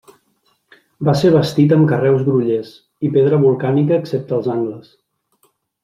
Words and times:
Va 1.09 1.13
ser 1.23 1.31
bastit 1.35 1.75
amb 1.77 1.85
carreus 1.93 2.25
grollers 2.31 2.73
i 3.09 3.13
pedra 3.19 3.43
volcànica 3.47 4.01
excepte 4.03 4.39
els 4.41 4.53
angles. 4.59 4.93